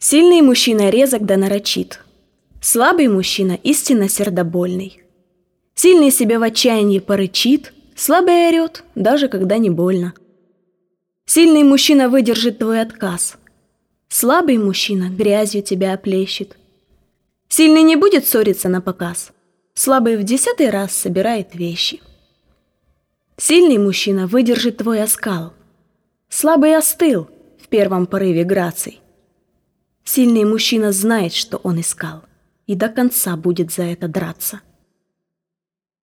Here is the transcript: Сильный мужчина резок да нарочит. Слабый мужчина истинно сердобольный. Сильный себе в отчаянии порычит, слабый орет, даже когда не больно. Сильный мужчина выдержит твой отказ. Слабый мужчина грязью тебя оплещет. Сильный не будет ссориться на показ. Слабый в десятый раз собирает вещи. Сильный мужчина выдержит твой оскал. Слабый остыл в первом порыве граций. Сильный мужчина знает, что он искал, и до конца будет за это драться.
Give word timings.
Сильный 0.00 0.42
мужчина 0.42 0.90
резок 0.90 1.26
да 1.26 1.36
нарочит. 1.36 1.98
Слабый 2.60 3.08
мужчина 3.08 3.58
истинно 3.64 4.08
сердобольный. 4.08 5.02
Сильный 5.74 6.12
себе 6.12 6.38
в 6.38 6.42
отчаянии 6.44 7.00
порычит, 7.00 7.72
слабый 7.96 8.48
орет, 8.48 8.84
даже 8.94 9.26
когда 9.28 9.58
не 9.58 9.70
больно. 9.70 10.14
Сильный 11.26 11.64
мужчина 11.64 12.08
выдержит 12.08 12.58
твой 12.58 12.80
отказ. 12.80 13.38
Слабый 14.08 14.56
мужчина 14.56 15.10
грязью 15.10 15.62
тебя 15.62 15.94
оплещет. 15.94 16.56
Сильный 17.48 17.82
не 17.82 17.96
будет 17.96 18.24
ссориться 18.24 18.68
на 18.68 18.80
показ. 18.80 19.32
Слабый 19.74 20.16
в 20.16 20.22
десятый 20.22 20.70
раз 20.70 20.92
собирает 20.92 21.56
вещи. 21.56 22.00
Сильный 23.36 23.78
мужчина 23.78 24.28
выдержит 24.28 24.76
твой 24.76 25.02
оскал. 25.02 25.54
Слабый 26.28 26.76
остыл 26.76 27.28
в 27.60 27.66
первом 27.66 28.06
порыве 28.06 28.44
граций. 28.44 29.00
Сильный 30.10 30.44
мужчина 30.44 30.90
знает, 30.90 31.34
что 31.34 31.58
он 31.58 31.80
искал, 31.82 32.22
и 32.66 32.74
до 32.74 32.88
конца 32.88 33.36
будет 33.36 33.70
за 33.70 33.82
это 33.82 34.08
драться. 34.08 34.62